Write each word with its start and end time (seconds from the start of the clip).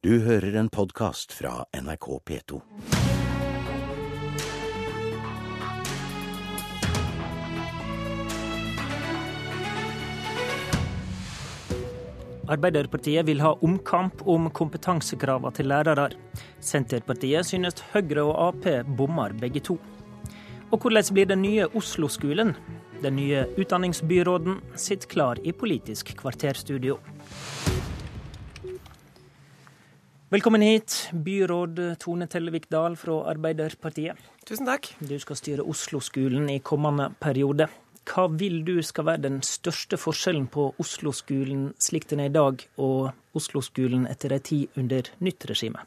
Du 0.00 0.14
hører 0.24 0.54
en 0.56 0.70
podkast 0.72 1.34
fra 1.36 1.66
NRK 1.76 2.06
P2. 2.24 2.58
Arbeiderpartiet 12.48 13.28
vil 13.28 13.44
ha 13.44 13.52
omkamp 13.60 14.24
om 14.24 14.48
kompetansekravene 14.48 15.52
til 15.60 15.68
lærere. 15.68 16.08
Senterpartiet 16.64 17.50
synes 17.52 17.84
Høyre 17.92 18.24
og 18.24 18.40
Ap 18.46 18.72
bommer 18.96 19.36
begge 19.36 19.60
to. 19.60 19.76
Og 20.70 20.80
hvordan 20.80 21.12
blir 21.12 21.28
den 21.28 21.44
nye 21.44 21.68
Oslo-skolen? 21.76 22.56
Den 23.04 23.20
nye 23.20 23.44
utdanningsbyråden 23.60 24.62
sitter 24.80 25.12
klar 25.12 25.44
i 25.44 25.52
Politisk 25.52 26.16
kvarterstudio. 26.16 26.96
Velkommen 30.30 30.62
hit, 30.62 31.08
byråd 31.12 31.80
Tone 31.98 32.26
Tellevik 32.30 32.68
Dahl 32.70 32.94
fra 32.94 33.16
Arbeiderpartiet. 33.32 34.14
Tusen 34.46 34.68
takk. 34.68 34.86
Du 35.02 35.16
skal 35.18 35.38
styre 35.40 35.64
Oslo-skolen 35.66 36.44
i 36.52 36.60
kommende 36.62 37.08
periode. 37.18 37.66
Hva 38.06 38.28
vil 38.38 38.60
du 38.62 38.76
skal 38.86 39.08
være 39.08 39.24
den 39.24 39.40
største 39.42 39.98
forskjellen 39.98 40.46
på 40.54 40.68
Oslo-skolen 40.78 41.72
slik 41.82 42.06
den 42.12 42.22
er 42.22 42.30
i 42.30 42.34
dag, 42.36 42.62
og 42.78 43.10
Oslo-skolen 43.34 44.06
etter 44.06 44.36
ei 44.36 44.38
tid 44.52 44.78
under 44.78 45.10
nytt 45.18 45.48
regime? 45.50 45.82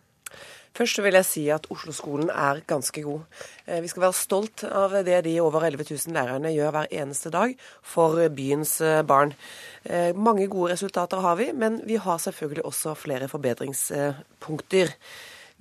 Først 0.74 1.04
vil 1.06 1.14
jeg 1.14 1.28
si 1.30 1.44
at 1.54 1.68
Oslo-skolen 1.74 2.32
er 2.34 2.64
ganske 2.66 3.04
god. 3.06 3.28
Eh, 3.68 3.82
vi 3.84 3.92
skal 3.92 4.08
være 4.08 4.18
stolt 4.18 4.64
av 4.66 4.96
det 5.06 5.20
de 5.28 5.36
over 5.44 5.68
11 5.68 5.86
000 5.92 6.16
lærerne 6.16 6.50
gjør 6.50 6.74
hver 6.74 6.90
eneste 7.04 7.30
dag 7.34 7.54
for 7.86 8.18
byens 8.34 8.80
eh, 8.82 9.04
barn. 9.06 9.36
Eh, 9.86 10.16
mange 10.18 10.48
gode 10.50 10.74
resultater 10.74 11.22
har 11.22 11.38
vi, 11.38 11.52
men 11.54 11.78
vi 11.86 12.00
har 12.02 12.18
selvfølgelig 12.18 12.66
også 12.66 12.96
flere 12.98 13.30
forbedringspunkter. 13.30 14.96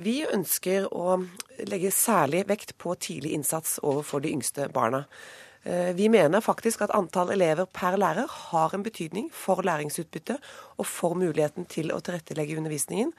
Vi 0.00 0.22
ønsker 0.24 0.88
å 0.96 1.20
legge 1.68 1.92
særlig 1.92 2.46
vekt 2.48 2.78
på 2.80 2.96
tidlig 2.96 3.36
innsats 3.36 3.76
overfor 3.84 4.24
de 4.24 4.32
yngste 4.32 4.70
barna. 4.72 5.04
Vi 5.62 6.08
mener 6.10 6.42
faktisk 6.42 6.80
at 6.82 6.90
antall 6.96 7.30
elever 7.36 7.68
per 7.70 7.94
lærer 8.00 8.26
har 8.50 8.72
en 8.74 8.82
betydning 8.82 9.28
for 9.30 9.62
læringsutbytte 9.62 10.34
og 10.82 10.88
for 10.90 11.14
muligheten 11.14 11.68
til 11.70 11.92
å 11.94 12.00
tilrettelegge 12.02 12.56
undervisningen. 12.58 13.12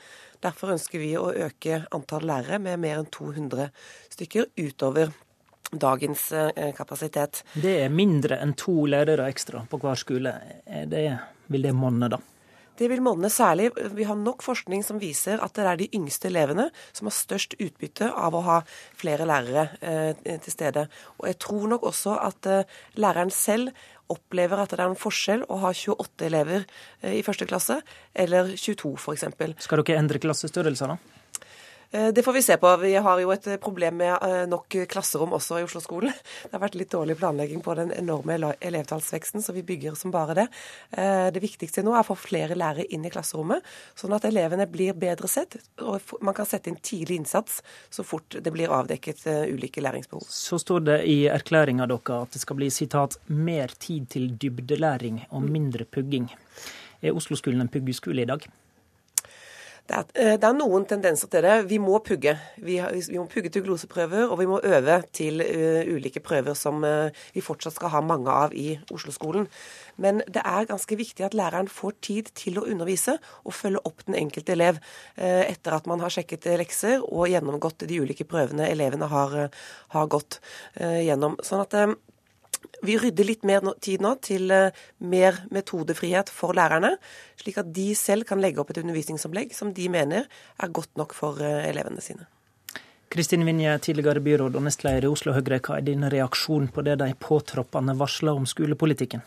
Derfor 0.43 0.73
ønsker 0.75 0.99
vi 0.99 1.13
å 1.15 1.29
øke 1.31 1.85
antall 1.95 2.27
lærere 2.27 2.59
med 2.59 2.81
mer 2.83 2.99
enn 2.99 3.07
200 3.15 3.69
stykker 4.11 4.51
utover 4.59 5.13
dagens 5.71 6.31
eh, 6.31 6.73
kapasitet. 6.75 7.43
Det 7.55 7.77
er 7.85 7.93
mindre 7.93 8.37
enn 8.43 8.53
to 8.59 8.75
lærere 8.91 9.29
ekstra 9.31 9.63
på 9.69 9.79
hver 9.81 9.99
skole. 9.99 10.35
Det, 10.91 11.05
vil 11.47 11.67
det 11.69 11.73
monne, 11.77 12.11
da? 12.11 12.19
Det 12.79 12.89
vil 12.89 13.03
monne 13.05 13.29
særlig. 13.29 13.69
Vi 13.93 14.05
har 14.07 14.17
nok 14.17 14.41
forskning 14.45 14.81
som 14.85 14.99
viser 15.01 15.41
at 15.43 15.53
det 15.53 15.65
er 15.69 15.79
de 15.79 15.89
yngste 15.93 16.29
elevene 16.31 16.69
som 16.91 17.09
har 17.09 17.15
størst 17.15 17.55
utbytte 17.61 18.09
av 18.09 18.33
å 18.33 18.43
ha 18.47 18.59
flere 18.97 19.27
lærere 19.29 19.67
eh, 19.79 20.37
til 20.41 20.55
stede. 20.55 20.87
Og 21.21 21.27
jeg 21.29 21.39
tror 21.45 21.67
nok 21.75 21.85
også 21.91 22.17
at 22.17 22.49
eh, 22.49 22.77
læreren 22.97 23.33
selv 23.33 23.73
opplever 24.13 24.59
at 24.59 24.73
det 24.73 24.81
er 24.81 24.89
en 24.89 24.99
forskjell 24.99 25.45
å 25.53 25.59
ha 25.63 25.73
28 25.73 26.25
elever 26.27 26.65
eh, 27.01 27.19
i 27.19 27.23
første 27.25 27.47
klasse 27.49 27.79
eller 28.13 28.55
22 28.57 28.95
f.eks. 28.97 29.27
Skal 29.67 29.83
dere 29.83 30.01
endre 30.01 30.21
klassestørrelser, 30.23 30.95
da? 30.95 31.12
Eh, 31.93 32.13
det 32.13 32.23
får 32.23 32.33
vi 32.33 32.41
se 32.41 32.57
på. 32.57 32.77
Vi 32.77 32.95
har 32.95 33.19
jo 33.21 33.31
et 33.31 33.47
problem 33.61 33.99
med 34.01 34.13
eh, 34.25 34.43
nok 34.49 34.77
klasserom 34.89 35.35
også 35.37 35.59
i 35.59 35.65
Oslo-skolen. 35.67 36.13
Det 36.43 36.55
har 36.55 36.63
vært 36.63 36.77
litt 36.79 36.91
dårlig 36.93 37.15
planlegging 37.19 37.61
på 37.61 37.75
den 37.77 37.91
enorme 37.93 38.55
elevtallsveksten, 38.57 39.43
så 39.45 39.53
vi 39.53 39.61
bygger 39.65 39.93
som 39.97 40.11
bare 40.13 40.35
det. 40.37 40.47
Eh, 40.97 41.27
det 41.33 41.43
viktigste 41.43 41.83
nå 41.85 41.93
er 41.93 42.01
å 42.01 42.07
få 42.07 42.17
flere 42.17 42.57
lærere 42.57 42.87
inn 42.89 43.05
i 43.05 43.11
klasserommet, 43.13 43.61
sånn 43.99 44.15
at 44.17 44.25
elevene 44.25 44.65
blir 44.69 44.97
bedre 44.97 45.29
sett. 45.29 45.59
Og 45.85 46.01
man 46.25 46.33
kan 46.37 46.49
sette 46.49 46.71
inn 46.71 46.81
tidlig 46.81 47.19
innsats 47.21 47.61
så 47.93 48.05
fort 48.05 48.39
det 48.41 48.53
blir 48.53 48.73
avdekket 48.73 49.27
ulike 49.53 49.83
læringsbehov. 49.85 50.25
Så 50.25 50.57
står 50.61 50.87
det 50.89 50.99
i 51.09 51.19
erklæringa 51.29 51.85
deres 51.89 52.13
at 52.13 52.33
det 52.33 52.41
skal 52.41 52.57
bli 52.57 52.71
sitat, 52.73 53.17
'mer 53.27 53.69
tid 53.79 54.09
til 54.09 54.33
dybdelæring 54.33 55.25
og 55.29 55.45
mindre 55.45 55.85
pugging'. 55.85 56.29
Er 57.03 57.13
Oslo-skolen 57.13 57.61
en 57.61 57.69
puggeskole 57.69 58.21
i 58.21 58.25
dag? 58.25 58.49
Det 59.83 59.95
er, 59.97 60.05
eh, 60.15 60.35
det 60.39 60.47
er, 60.47 60.55
noen 60.55 60.85
tendenser 60.87 61.27
til 61.27 61.43
det. 61.43 61.55
Vi 61.67 61.77
må 61.77 61.97
pugge. 61.99 62.37
Vi, 62.55 62.77
vi 62.79 63.17
må 63.19 63.25
pugge 63.27 63.49
til 63.51 63.65
gloseprøver, 63.65 64.29
og 64.31 64.39
vi 64.39 64.47
må 64.47 64.61
øve 64.63 65.01
til 65.11 65.43
uh, 65.43 65.83
ulike 65.91 66.21
prøver 66.23 66.55
som 66.55 66.85
uh, 66.87 67.11
vi 67.35 67.43
fortsatt 67.43 67.75
skal 67.75 67.91
ha 67.91 67.99
mange 67.99 68.31
av 68.31 68.55
i 68.55 68.77
Oslo-skolen. 68.95 69.49
Men 69.99 70.21
det 70.23 70.39
er 70.39 70.69
ganske 70.69 70.95
viktig 70.95 71.27
at 71.27 71.35
læreren 71.35 71.67
får 71.67 71.97
tid 71.99 72.31
til 72.31 72.61
å 72.61 72.63
undervise 72.63 73.17
og 73.43 73.57
følge 73.57 73.83
opp 73.83 74.05
den 74.07 74.15
enkelte 74.21 74.55
elev 74.55 74.79
uh, 74.79 75.43
etter 75.43 75.75
at 75.75 75.91
man 75.91 75.99
har 75.99 76.15
sjekket 76.15 76.47
lekser 76.63 77.03
og 77.03 77.27
gjennomgått 77.33 77.83
de 77.83 77.99
ulike 77.99 78.23
prøvene 78.29 78.71
elevene 78.71 79.11
har, 79.11 79.37
har 79.97 80.07
gått 80.07 80.39
gjennom. 80.79 81.35
Sånn 81.43 81.67
at 81.67 81.75
vi 82.81 82.97
rydder 82.99 83.27
litt 83.27 83.43
mer 83.47 83.65
tid 83.83 84.03
nå 84.03 84.15
til 84.25 84.51
eh, 84.53 84.85
mer 85.05 85.43
metodefrihet 85.53 86.31
for 86.33 86.55
lærerne, 86.57 86.95
slik 87.39 87.59
at 87.61 87.69
de 87.75 87.91
selv 87.97 88.27
kan 88.29 88.41
legge 88.43 88.61
opp 88.63 88.73
et 88.73 88.81
undervisningsopplegg 88.81 89.53
som 89.55 89.73
de 89.75 89.89
mener 89.91 90.25
er 90.27 90.73
godt 90.73 90.95
nok 90.99 91.13
for 91.17 91.43
eh, 91.43 91.67
elevene 91.69 92.03
sine. 92.03 92.27
Kristin 93.13 93.45
Vinje, 93.45 93.75
tidligere 93.85 94.23
byråd 94.25 94.55
og 94.57 94.65
nestleder 94.65 95.05
i 95.05 95.11
Oslo 95.11 95.35
Høyre. 95.35 95.59
Hva 95.61 95.77
er 95.77 95.85
din 95.85 96.07
reaksjon 96.09 96.71
på 96.73 96.81
det 96.81 96.97
de 97.03 97.11
påtroppende 97.21 97.93
varsler 97.99 98.39
om 98.39 98.47
skolepolitikken? 98.49 99.21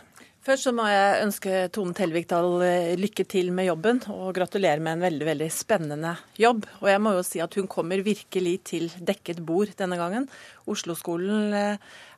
Først 0.47 0.69
så 0.69 0.71
må 0.75 0.85
jeg 0.87 1.23
ønske 1.25 1.61
Tone 1.75 1.95
Telvikdal 1.95 2.61
eh, 2.63 2.93
lykke 2.99 3.25
til 3.27 3.49
med 3.55 3.67
jobben, 3.67 3.99
og 4.15 4.35
gratulere 4.37 4.79
med 4.79 4.95
en 4.95 5.07
veldig 5.07 5.27
veldig 5.27 5.49
spennende 5.51 6.13
jobb. 6.39 6.69
Og 6.85 6.91
jeg 6.91 7.03
må 7.03 7.17
jo 7.17 7.25
si 7.27 7.43
at 7.43 7.57
hun 7.59 7.67
kommer 7.71 8.03
virkelig 8.07 8.53
til 8.71 8.87
dekket 8.99 9.41
bord 9.47 9.73
denne 9.79 9.99
gangen. 9.99 10.29
Oslo-skolen 10.71 11.57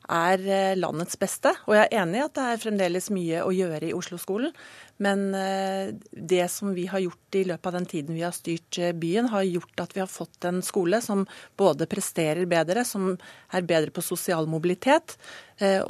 er 0.09 0.43
eh, 0.49 0.75
landets 0.77 1.17
beste. 1.19 1.53
Og 1.67 1.75
jeg 1.77 1.87
er 1.87 2.03
enig 2.03 2.19
i 2.19 2.25
at 2.25 2.35
det 2.37 2.45
er 2.45 2.61
fremdeles 2.63 3.09
mye 3.13 3.43
å 3.45 3.53
gjøre 3.53 3.89
i 3.89 3.95
Oslo-skolen. 3.95 4.53
Men 4.99 5.29
eh, 5.37 5.93
det 6.11 6.47
som 6.51 6.73
vi 6.75 6.87
har 6.91 7.03
gjort 7.03 7.37
i 7.39 7.45
løpet 7.47 7.69
av 7.69 7.77
den 7.77 7.87
tiden 7.89 8.17
vi 8.17 8.25
har 8.25 8.35
styrt 8.35 8.79
eh, 8.81 8.95
byen, 8.97 9.29
har 9.31 9.45
gjort 9.47 9.85
at 9.85 9.95
vi 9.95 10.03
har 10.03 10.11
fått 10.11 10.49
en 10.49 10.63
skole 10.65 10.99
som 11.05 11.23
både 11.59 11.87
presterer 11.91 12.49
bedre, 12.49 12.83
som 12.87 13.13
er 13.53 13.69
bedre 13.69 13.93
på 13.95 14.03
sosial 14.05 14.49
mobilitet, 14.49 15.17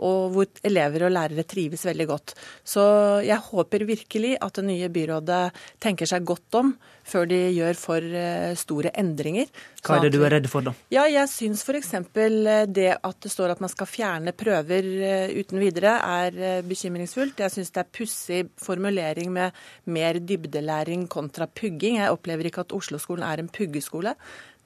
og 0.01 0.31
hvor 0.33 0.47
elever 0.65 1.03
og 1.05 1.11
lærere 1.13 1.43
trives 1.45 1.83
veldig 1.85 2.07
godt. 2.09 2.31
Så 2.65 2.81
jeg 3.21 3.37
håper 3.51 3.83
virkelig 3.85 4.31
at 4.41 4.57
det 4.57 4.63
nye 4.65 4.87
byrådet 4.89 5.41
tenker 5.77 6.09
seg 6.09 6.25
godt 6.25 6.57
om 6.57 6.71
før 7.09 7.29
de 7.29 7.41
gjør 7.55 7.79
for 7.79 8.17
store 8.59 8.93
endringer. 8.99 9.49
Hva 9.85 9.97
er 9.97 10.07
det 10.07 10.11
du 10.17 10.23
er 10.25 10.33
redd 10.35 10.47
for, 10.51 10.65
da? 10.65 10.73
Ja, 10.91 11.05
Jeg 11.09 11.29
syns 11.31 11.63
f.eks. 11.63 11.93
det 12.13 12.89
at 12.95 13.21
det 13.23 13.31
står 13.31 13.53
at 13.53 13.61
man 13.63 13.71
skal 13.71 13.87
fjerne 13.89 14.33
prøver 14.35 14.87
eh, 15.07 15.33
uten 15.39 15.61
videre 15.61 15.95
er 16.03 16.35
eh, 16.35 16.59
bekymringsfullt. 16.67 17.39
Jeg 17.39 17.53
syns 17.53 17.71
det 17.75 17.83
er 17.83 17.91
pussig 17.95 18.41
formulering 18.59 19.31
med 19.33 19.55
mer 19.85 20.19
dybdelæring 20.19 21.07
kontra 21.07 21.47
pugging. 21.47 21.99
Jeg 22.01 22.11
opplever 22.11 22.49
ikke 22.49 22.65
at 22.67 22.75
Oslo-skolen 22.75 23.25
er 23.27 23.43
en 23.43 23.51
puggeskole. 23.51 24.15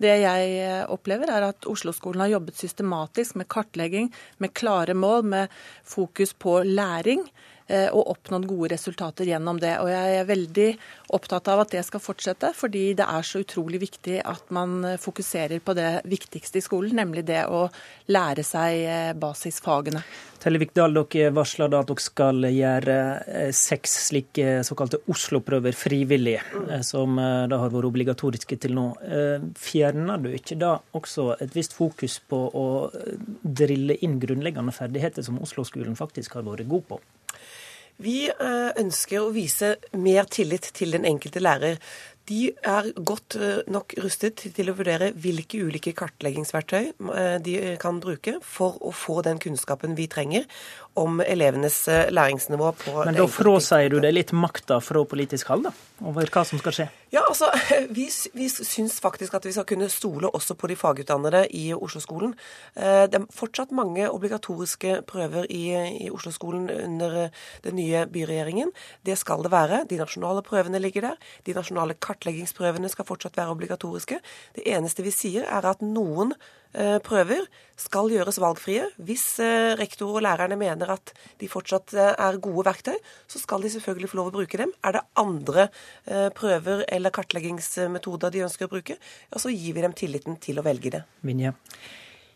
Det 0.01 0.17
jeg 0.23 0.53
eh, 0.57 0.83
opplever, 0.91 1.29
er 1.29 1.49
at 1.51 1.69
Oslo-skolen 1.69 2.25
har 2.25 2.33
jobbet 2.33 2.57
systematisk 2.57 3.37
med 3.39 3.49
kartlegging, 3.53 4.11
med 4.41 4.53
klare 4.57 4.97
mål, 4.97 5.23
med 5.35 5.57
fokus 5.85 6.33
på 6.33 6.61
læring. 6.65 7.27
Eh, 7.73 7.89
og 7.89 8.11
oppnådd 8.11 8.45
gode 8.45 8.73
resultater 8.75 9.25
gjennom 9.25 9.57
det. 9.61 9.73
Og 9.81 9.89
jeg 9.89 10.17
er 10.19 10.27
veldig 10.29 10.67
opptatt 11.17 11.47
av 11.49 11.63
at 11.63 11.71
det 11.73 11.81
skal 11.87 12.03
fortsette, 12.03 12.51
fordi 12.57 12.91
det 12.99 13.07
er 13.07 13.25
så 13.25 13.41
utrolig 13.41 13.79
viktig 13.81 14.19
at 14.29 14.51
man 14.53 14.83
fokuserer 15.01 15.63
på 15.63 15.73
det 15.77 16.03
viktigste 16.09 16.61
i 16.61 16.65
skolen, 16.65 16.93
nemlig 16.99 17.25
det 17.25 17.45
å 17.49 17.65
lære 18.13 18.45
seg 18.45 18.83
eh, 18.83 19.13
basisfagene. 19.17 20.03
Tellevik 20.43 20.73
Dahl, 20.75 20.93
dere 20.93 21.31
varsler 21.33 21.71
da 21.71 21.79
at 21.81 21.89
dere 21.89 22.03
skal 22.03 22.45
gjøre 22.51 22.99
eh, 23.31 23.49
seks 23.55 23.95
slike 24.09 24.59
såkalte 24.67 25.01
Oslo-prøver 25.09 25.73
frivillig, 25.77 26.37
som 26.85 27.17
da 27.17 27.57
har 27.61 27.71
vært 27.73 27.89
obligatoriske 27.89 28.59
til 28.61 28.75
nå. 28.75 28.85
Fjerner 29.57 30.21
du 30.21 30.29
ikke 30.35 30.59
da 30.59 30.75
også 30.97 31.31
et 31.41 31.55
visst 31.55 31.73
fokus 31.77 32.19
på 32.29 32.43
å 32.53 32.67
drille 33.41 33.97
inn 34.05 34.19
grunnleggende 34.21 34.75
ferdigheter 34.75 35.25
som 35.25 35.41
Oslo-skolen 35.41 35.97
faktisk 35.97 36.37
har 36.37 36.45
vært 36.45 36.69
god 36.69 36.89
på? 36.91 37.01
Vi 38.01 38.25
eh, 38.29 38.71
ønsker 38.79 39.21
å 39.21 39.33
vise 39.35 39.75
mer 39.93 40.25
tillit 40.31 40.71
til 40.73 40.95
den 40.95 41.05
enkelte 41.05 41.43
lærer. 41.43 41.77
De 42.29 42.53
er 42.55 42.89
godt 43.03 43.35
eh, 43.35 43.61
nok 43.71 43.93
rustet 44.01 44.45
til 44.55 44.71
å 44.71 44.75
vurdere 44.77 45.11
hvilke 45.13 45.59
ulike 45.61 45.93
kartleggingsverktøy 45.97 46.83
eh, 46.89 47.37
de 47.43 47.57
kan 47.81 47.99
bruke 48.03 48.37
for 48.41 48.79
å 48.81 48.93
få 48.95 49.19
den 49.27 49.41
kunnskapen 49.43 49.97
vi 49.99 50.07
trenger 50.11 50.47
om 50.99 51.21
elevenes 51.21 51.87
læringsnivå. 52.13 52.71
på 52.83 53.05
Men 53.05 53.17
da 53.17 53.25
frasier 53.27 53.89
du 53.89 53.99
deg 54.03 54.13
litt 54.13 54.33
makta 54.35 54.79
fra 54.83 55.01
politisk 55.09 55.49
hold, 55.49 55.67
da? 55.69 55.73
Over 56.03 56.27
hva 56.27 56.43
som 56.45 56.59
skal 56.59 56.75
skje? 56.75 56.87
Ja, 57.13 57.21
altså, 57.29 57.49
Vi, 57.97 58.07
vi 58.33 58.47
syns 58.49 58.99
faktisk 59.01 59.33
at 59.37 59.45
vi 59.45 59.53
skal 59.55 59.67
kunne 59.69 59.89
stole 59.91 60.29
også 60.33 60.55
på 60.57 60.67
de 60.71 60.77
fagutdannede 60.77 61.43
i 61.55 61.67
Oslo-skolen. 61.73 62.33
Eh, 62.75 63.05
det 63.11 63.19
er 63.19 63.27
fortsatt 63.33 63.73
mange 63.75 64.07
obligatoriske 64.09 65.01
prøver 65.09 65.45
i, 65.49 65.63
i 66.05 66.09
Oslo-skolen 66.13 66.69
under 66.73 67.29
den 67.63 67.77
nye 67.77 68.05
byregjeringen. 68.09 68.73
Det 69.05 69.17
skal 69.19 69.45
det 69.45 69.53
være. 69.53 69.83
De 69.89 70.01
nasjonale 70.01 70.43
prøvene 70.45 70.81
ligger 70.81 71.09
der. 71.09 71.29
De 71.45 71.55
nasjonale 71.57 71.97
kartleggingsprøvene 72.01 72.89
skal 72.91 73.07
fortsatt 73.07 73.37
være 73.37 73.53
obligatoriske. 73.53 74.19
Det 74.57 74.65
eneste 74.65 75.05
vi 75.05 75.13
sier, 75.13 75.45
er 75.45 75.69
at 75.69 75.85
noen 75.85 76.33
eh, 76.33 76.51
prøver 77.05 77.45
skal 77.79 78.11
gjøres 78.11 78.39
valgfrie. 78.41 78.85
Hvis 79.01 79.25
eh, 79.43 79.73
rektor 79.79 80.13
og 80.13 80.23
lærerne 80.25 80.57
mener 80.59 80.93
at 80.95 81.13
de 81.41 81.49
fortsatt 81.51 81.95
eh, 81.97 82.13
er 82.13 82.39
gode 82.43 82.65
verktøy, 82.67 82.95
så 83.27 83.41
skal 83.41 83.65
de 83.65 83.71
selvfølgelig 83.73 84.11
få 84.11 84.19
lov 84.21 84.31
å 84.31 84.35
bruke 84.37 84.61
dem. 84.61 84.73
Er 84.85 84.97
det 84.97 85.03
andre 85.19 85.67
eh, 86.05 86.29
prøver 86.35 86.85
eller 86.87 87.13
kartleggingsmetoder 87.15 88.33
de 88.33 88.45
ønsker 88.47 88.69
å 88.69 88.73
bruke, 88.75 88.97
ja, 88.99 89.41
så 89.41 89.53
gir 89.53 89.77
vi 89.77 89.85
dem 89.85 89.97
tilliten 89.97 90.39
til 90.43 90.61
å 90.61 90.65
velge 90.65 90.93
det. 90.97 91.03
Vinje. 91.25 91.55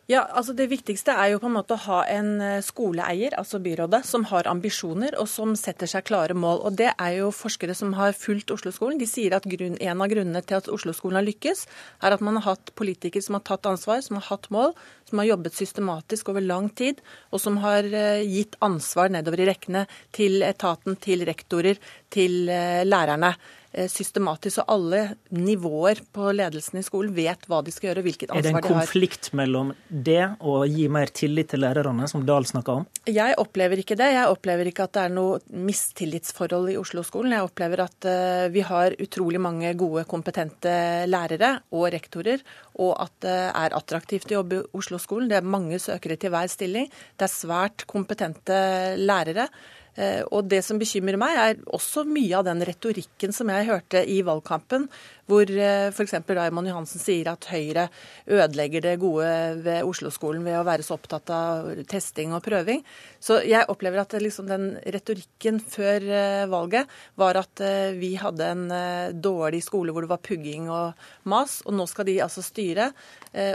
Ja, 0.07 0.21
altså 0.31 0.53
Det 0.55 0.69
viktigste 0.71 1.11
er 1.11 1.33
jo 1.33 1.39
på 1.43 1.49
en 1.49 1.57
måte 1.57 1.75
å 1.75 1.83
ha 1.83 1.97
en 2.07 2.39
eh, 2.39 2.61
skoleeier, 2.63 3.33
altså 3.35 3.59
byrådet, 3.59 4.05
som 4.07 4.23
har 4.29 4.47
ambisjoner 4.47 5.17
og 5.19 5.27
som 5.27 5.51
setter 5.59 5.89
seg 5.91 6.05
klare 6.07 6.37
mål. 6.37 6.61
Og 6.63 6.77
Det 6.79 6.93
er 6.93 7.17
jo 7.17 7.33
forskere 7.35 7.75
som 7.75 7.91
har 7.97 8.15
fulgt 8.15 8.53
Oslo-skolen. 8.55 9.01
De 9.01 9.09
sier 9.09 9.35
at 9.35 9.43
grunn, 9.43 9.75
en 9.75 10.03
av 10.05 10.07
grunnene 10.07 10.41
til 10.47 10.61
at 10.61 10.69
Oslo-skolen 10.71 11.19
har 11.19 11.27
lykkes, 11.27 11.65
er 12.07 12.15
at 12.15 12.23
man 12.23 12.39
har 12.39 12.53
hatt 12.53 12.71
politikere 12.79 13.25
som 13.25 13.35
har 13.35 13.43
tatt 13.51 13.67
ansvar, 13.67 13.99
som 14.05 14.15
har 14.21 14.29
hatt 14.29 14.47
mål, 14.47 14.71
som 15.09 15.21
har 15.21 15.31
jobbet 15.31 15.53
systematisk 15.53 16.29
over 16.29 16.43
lang 16.43 16.69
tid, 16.69 17.01
og 17.31 17.41
som 17.41 17.59
har 17.63 17.87
eh, 17.87 18.23
gitt 18.27 18.57
ansvar 18.63 19.11
nedover 19.13 19.43
i 19.43 19.51
rekkene 19.51 19.85
til 20.15 20.41
etaten, 20.45 20.97
til 20.99 21.23
rektorer, 21.27 21.79
til 22.13 22.49
eh, 22.51 22.83
lærerne. 22.87 23.35
Eh, 23.71 23.87
systematisk, 23.91 24.55
så 24.55 24.63
alle 24.71 25.01
nivåer 25.29 25.99
på 26.15 26.31
ledelsen 26.31 26.79
i 26.79 26.83
skolen 26.83 27.11
vet 27.13 27.43
hva 27.51 27.59
de 27.61 27.71
skal 27.75 27.89
gjøre 27.89 28.01
og 28.01 28.07
hvilket 28.07 28.31
ansvar 28.31 28.41
de 28.41 28.53
har. 28.55 28.57
Er 28.57 28.63
det 28.63 28.71
en 28.71 28.79
konflikt 28.79 29.27
mellom 29.35 29.73
det 29.87 30.23
og 30.39 30.53
å 30.61 30.67
gi 30.71 30.87
mer 30.91 31.11
tillit 31.13 31.51
til 31.51 31.61
lærerne, 31.61 32.07
som 32.09 32.23
Dahl 32.25 32.47
snakka 32.47 32.77
om? 32.79 32.87
Jeg 33.05 33.35
opplever 33.37 33.83
ikke 33.83 33.99
det. 33.99 34.07
Jeg 34.15 34.31
opplever 34.31 34.71
ikke 34.71 34.87
at 34.87 34.95
det 34.95 35.03
er 35.03 35.13
noe 35.13 35.41
mistillitsforhold 35.67 36.71
i 36.73 36.77
Oslo-skolen. 36.79 37.35
Jeg 37.35 37.47
opplever 37.51 37.83
at 37.83 38.09
vi 38.55 38.63
har 38.65 38.95
utrolig 39.03 39.43
mange 39.43 39.73
gode, 39.79 40.07
kompetente 40.09 40.73
lærere 41.11 41.57
og 41.75 41.89
rektorer, 41.93 42.41
og 42.77 42.93
at 43.01 43.13
det 43.25 43.37
er 43.49 43.75
attraktivt 43.77 44.29
å 44.31 44.39
jobbe 44.39 44.61
i 44.61 44.67
Oslo-skolen. 44.77 45.29
Det 45.31 45.39
er 45.39 45.49
mange 45.55 45.79
søkere 45.81 46.17
til 46.19 46.33
hver 46.33 46.49
stilling. 46.51 46.87
Det 47.17 47.25
er 47.27 47.33
svært 47.33 47.87
kompetente 47.89 48.59
lærere. 49.01 49.47
Eh, 49.97 50.21
og 50.29 50.45
Det 50.45 50.61
som 50.63 50.77
bekymrer 50.77 51.17
meg, 51.17 51.37
er 51.41 51.61
også 51.73 52.05
mye 52.05 52.37
av 52.37 52.45
den 52.45 52.61
retorikken 52.61 53.33
som 53.33 53.49
jeg 53.49 53.65
hørte 53.69 54.03
i 54.05 54.21
valgkampen, 54.21 54.85
hvor 55.27 55.49
eh, 55.51 55.87
f.eks. 55.91 56.15
Raymond 56.27 56.69
Johansen 56.69 57.01
sier 57.01 57.29
at 57.31 57.47
Høyre 57.51 57.87
ødelegger 58.25 58.83
det 58.85 58.95
gode 59.01 59.29
ved 59.65 59.87
Oslo-skolen 59.87 60.45
ved 60.47 60.57
å 60.59 60.65
være 60.67 60.85
så 60.85 60.95
opptatt 60.97 61.31
av 61.33 61.69
testing 61.89 62.35
og 62.35 62.43
prøving. 62.45 62.83
Så 63.19 63.41
jeg 63.47 63.67
opplever 63.71 64.03
at 64.03 64.15
liksom 64.21 64.47
den 64.49 64.69
retorikken 64.85 65.59
før 65.63 66.07
eh, 66.07 66.47
valget 66.51 66.87
var 67.19 67.39
at 67.41 67.61
vi 67.97 68.13
hadde 68.19 68.45
en 68.47 68.65
dårlig 69.21 69.59
skole 69.65 69.93
hvor 69.93 70.05
det 70.05 70.11
var 70.11 70.21
pugging 70.23 70.67
og 70.71 71.07
mas, 71.27 71.59
og 71.65 71.75
nå 71.75 71.87
skal 71.89 72.07
de 72.07 72.17
altså 72.23 72.43
styre. 72.45 72.89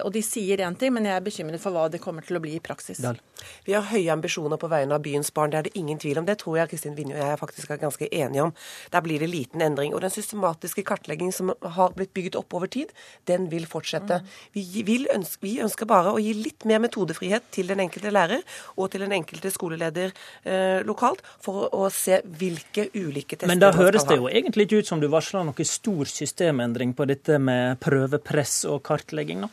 Og 0.04 0.10
de 0.14 0.22
sier 0.25 0.60
én 0.62 0.76
ting, 0.78 0.92
men 0.94 1.06
jeg 1.08 1.16
er 1.16 1.25
bekymret 1.25 1.62
for 1.62 1.75
hva 1.75 1.88
det 1.90 2.00
kommer 2.02 2.25
til 2.26 2.38
å 2.38 2.42
bli 2.42 2.56
i 2.58 2.62
praksis. 2.62 3.00
Dahl. 3.02 3.18
Vi 3.64 3.75
har 3.75 3.86
høye 3.88 4.12
ambisjoner 4.12 4.60
på 4.60 4.70
vegne 4.70 4.96
av 4.96 5.02
byens 5.04 5.32
barn, 5.34 5.52
det 5.52 5.58
er 5.58 5.68
det 5.68 5.75
ingen 5.78 5.98
tvil 6.02 6.20
om. 6.20 6.26
Det 6.28 6.38
tror 6.42 6.58
jeg 6.60 6.72
Kristin 6.72 6.96
Vinje 6.98 7.16
og 7.16 7.25
jeg 7.25 7.40
faktisk 7.40 7.72
er 7.72 7.80
ganske 7.82 8.08
enige 8.08 8.46
om. 8.48 8.54
Der 8.92 9.04
blir 9.04 9.22
det 9.22 9.30
liten 9.32 9.64
endring. 9.64 9.94
Og 9.94 10.02
den 10.04 10.14
systematiske 10.14 10.84
kartleggingen 10.86 11.34
som 11.34 11.54
har 11.62 11.94
blitt 11.97 12.12
bygget 12.14 12.37
opp 12.41 12.55
over 12.59 12.70
tid, 12.73 12.93
den 13.31 13.49
vil 13.53 13.67
fortsette. 13.70 14.20
Vi, 14.53 14.64
ønske, 15.14 15.43
vi, 15.44 15.55
ønsker 15.64 15.88
bare 15.88 16.14
å 16.14 16.20
gi 16.23 16.35
litt 16.37 16.67
mer 16.69 16.82
metodefrihet 16.82 17.50
til 17.55 17.70
den 17.73 17.82
enkelte 17.85 18.12
lærer 18.12 18.43
og 18.76 18.91
til 18.93 19.05
den 19.06 19.14
enkelte 19.17 19.53
skoleleder 19.55 20.12
eh, 20.44 20.82
lokalt, 20.87 21.23
for 21.43 21.69
å, 21.73 21.88
se 21.93 22.20
hvilke 22.25 22.88
ulike 22.94 23.37
tester 23.37 23.50
Men 23.50 23.62
da 23.62 23.73
høres 23.76 24.06
det 24.09 24.19
jo 24.19 24.31
egentlig 24.31 24.69
ikke 24.69 24.82
ut 24.82 24.93
som 24.93 25.03
du 25.03 25.09
varsler 25.12 25.44
noe 25.47 25.67
stor 25.69 26.09
systemendring 26.09 26.94
på 26.97 27.06
dette 27.11 27.38
med 27.43 27.81
prøvepress 27.82 28.62
og 28.70 28.82
kartlegging, 28.87 29.47
da? 29.47 29.53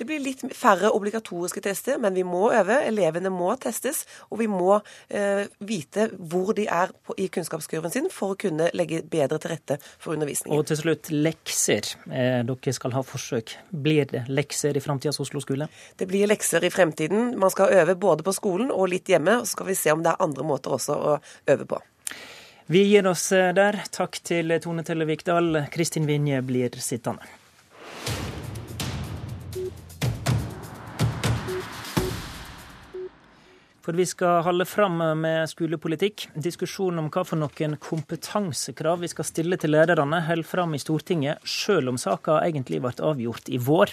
Det 0.00 0.06
blir 0.08 0.22
litt 0.24 0.40
færre 0.56 0.88
obligatoriske 0.96 1.60
tester, 1.60 1.98
men 2.00 2.14
vi 2.16 2.22
må 2.24 2.46
øve. 2.56 2.78
Elevene 2.88 3.28
må 3.28 3.50
testes, 3.60 4.06
og 4.32 4.38
vi 4.40 4.46
må 4.48 4.78
eh, 5.12 5.42
vite 5.68 6.06
hvor 6.16 6.54
de 6.56 6.64
er 6.72 6.94
på, 7.04 7.12
i 7.20 7.26
kunnskapskurven 7.28 7.92
sin 7.92 8.06
for 8.08 8.32
å 8.32 8.38
kunne 8.40 8.70
legge 8.72 9.02
bedre 9.04 9.36
til 9.42 9.52
rette 9.52 9.76
for 10.00 10.14
undervisningen. 10.14 10.56
Og 10.56 10.70
til 10.70 10.78
slutt, 10.80 11.10
lekser. 11.12 11.90
Eh, 12.08 12.38
dere 12.48 12.72
skal 12.72 12.96
ha 12.96 13.02
forsøk. 13.04 13.52
Blir 13.68 14.08
det 14.08 14.22
lekser 14.32 14.78
i 14.80 14.80
framtidas 14.80 15.20
Oslo 15.20 15.42
skole? 15.44 15.68
Det 16.00 16.08
blir 16.08 16.30
lekser 16.32 16.64
i 16.64 16.72
fremtiden. 16.72 17.34
Man 17.36 17.52
skal 17.52 17.76
øve 17.82 17.98
både 18.00 18.24
på 18.24 18.32
skolen 18.38 18.72
og 18.72 18.88
litt 18.94 19.12
hjemme. 19.12 19.42
Så 19.44 19.52
skal 19.52 19.68
vi 19.68 19.76
se 19.82 19.92
om 19.92 20.00
det 20.06 20.14
er 20.14 20.24
andre 20.24 20.46
måter 20.48 20.78
også 20.78 20.96
å 20.96 21.18
øve 21.44 21.68
på. 21.74 21.82
Vi 22.72 22.86
gir 22.88 23.12
oss 23.12 23.26
eh, 23.36 23.52
der. 23.52 23.82
Takk 23.92 24.16
til 24.24 24.56
Tone 24.64 24.86
Tellevik 24.88 25.28
Dahl. 25.28 25.66
Kristin 25.76 26.08
Vinje 26.08 26.40
blir 26.48 26.80
sittende. 26.80 27.28
For 33.90 33.96
vi 33.98 34.04
skal 34.06 34.44
holde 34.46 34.62
fram 34.70 35.00
med 35.18 35.48
skolepolitikk. 35.50 36.28
Diskusjonen 36.38 37.00
om 37.02 37.08
hva 37.10 37.24
for 37.26 37.40
noen 37.40 37.72
kompetansekrav 37.82 39.00
vi 39.02 39.08
skal 39.10 39.26
stille 39.26 39.56
til 39.58 39.74
lærerne, 39.74 40.20
holder 40.28 40.46
fram 40.46 40.76
i 40.76 40.78
Stortinget, 40.78 41.42
selv 41.42 41.90
om 41.90 41.98
saka 41.98 42.36
egentlig 42.44 42.78
ble 42.84 42.92
avgjort 43.08 43.50
i 43.50 43.58
vår. 43.58 43.90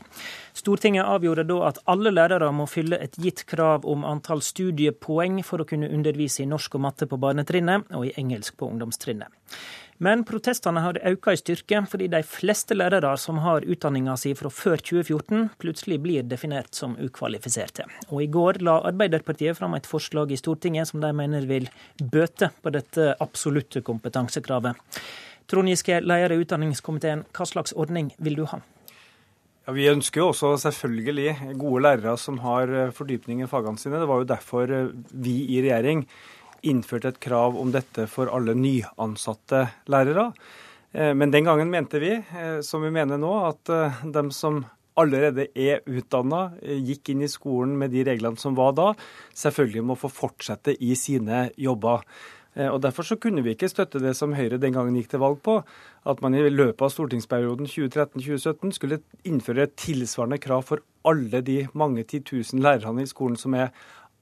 Stortinget 0.54 1.02
avgjorde 1.02 1.48
da 1.50 1.58
at 1.72 1.82
alle 1.90 2.14
lærere 2.14 2.52
må 2.54 2.70
fylle 2.70 3.02
et 3.02 3.18
gitt 3.18 3.42
krav 3.50 3.90
om 3.90 4.06
antall 4.06 4.46
studiepoeng 4.46 5.42
for 5.42 5.66
å 5.66 5.70
kunne 5.74 5.90
undervise 5.90 6.46
i 6.46 6.50
norsk 6.54 6.78
og 6.78 6.86
matte 6.86 7.10
på 7.10 7.18
barnetrinnet 7.18 7.90
og 7.98 8.06
i 8.06 8.14
engelsk 8.22 8.54
på 8.62 8.70
ungdomstrinnet. 8.70 9.34
Men 9.98 10.22
protestene 10.30 10.84
har 10.86 11.00
økt 11.10 11.30
i 11.32 11.40
styrke, 11.40 11.80
fordi 11.90 12.06
de 12.14 12.20
fleste 12.22 12.76
lærere 12.78 13.16
som 13.18 13.40
har 13.42 13.66
utdanninga 13.66 14.14
si 14.22 14.36
fra 14.38 14.52
før 14.54 14.78
2014, 14.78 15.48
plutselig 15.58 15.98
blir 16.04 16.28
definert 16.30 16.78
som 16.78 16.94
ukvalifiserte. 17.02 17.88
Og 18.12 18.22
I 18.22 18.30
går 18.30 18.62
la 18.68 18.78
Arbeiderpartiet 18.92 19.58
fram 19.58 19.74
et 19.74 19.90
forslag 19.90 20.32
i 20.32 20.38
Stortinget 20.38 20.92
som 20.92 21.02
de 21.02 21.10
mener 21.18 21.50
vil 21.50 21.66
bøte 21.98 22.52
på 22.62 22.76
dette 22.78 23.16
absolutte 23.24 23.82
kompetansekravet. 23.82 24.78
Trond 25.50 25.72
Giske, 25.72 26.02
leder 26.04 26.36
i 26.36 26.42
utdanningskomiteen, 26.44 27.26
hva 27.34 27.50
slags 27.50 27.74
ordning 27.74 28.14
vil 28.22 28.38
du 28.38 28.46
ha? 28.52 28.62
Ja, 29.66 29.74
Vi 29.74 29.90
ønsker 29.90 30.22
jo 30.22 30.30
også 30.30 30.54
selvfølgelig 30.62 31.58
gode 31.58 31.86
lærere 31.88 32.18
som 32.22 32.38
har 32.46 32.92
fordypning 32.94 33.42
i 33.42 33.50
fagene 33.50 33.82
sine. 33.82 33.98
Det 33.98 34.08
var 34.08 34.22
jo 34.22 34.30
derfor 34.30 34.92
vi 35.12 35.40
i 35.58 35.64
regjering 35.66 36.06
innførte 36.66 37.12
et 37.14 37.20
krav 37.24 37.58
om 37.60 37.72
dette 37.74 38.08
for 38.12 38.32
alle 38.34 38.56
nyansatte 38.58 39.66
lærere. 39.92 40.32
Eh, 40.94 41.14
men 41.14 41.34
den 41.34 41.48
gangen 41.48 41.72
mente 41.74 42.02
vi, 42.04 42.16
eh, 42.16 42.60
som 42.62 42.86
vi 42.86 42.94
mener 42.94 43.20
nå, 43.22 43.34
at 43.50 44.04
dem 44.14 44.32
som 44.32 44.64
allerede 44.98 45.50
er 45.54 45.84
utdanna, 45.86 46.56
gikk 46.62 47.14
inn 47.14 47.22
i 47.22 47.30
skolen 47.30 47.76
med 47.78 47.92
de 47.94 48.02
reglene 48.08 48.40
som 48.42 48.56
var 48.58 48.74
da, 48.74 48.88
selvfølgelig 49.38 49.84
må 49.86 49.98
få 50.00 50.10
fortsette 50.10 50.74
i 50.74 50.96
sine 50.98 51.52
jobber. 51.54 52.02
Og 52.58 52.80
Derfor 52.82 53.06
så 53.06 53.20
kunne 53.22 53.44
vi 53.46 53.52
ikke 53.54 53.70
støtte 53.70 54.02
det 54.02 54.16
som 54.18 54.34
Høyre 54.34 54.58
den 54.58 54.74
gangen 54.74 54.96
gikk 54.98 55.12
til 55.12 55.22
valg 55.22 55.38
på, 55.46 55.60
at 56.08 56.22
man 56.24 56.34
i 56.34 56.48
løpet 56.50 56.82
av 56.82 56.90
stortingsperioden 56.94 57.70
2013-2017 57.70 58.74
skulle 58.74 59.02
innføre 59.28 59.68
et 59.68 59.76
tilsvarende 59.78 60.40
krav 60.42 60.64
for 60.66 60.82
alle 61.08 61.42
de 61.46 61.60
mange 61.78 62.04
titusen 62.08 62.64
lærerne 62.64 63.04
i 63.04 63.10
skolen 63.10 63.38
som 63.40 63.56
er 63.58 63.74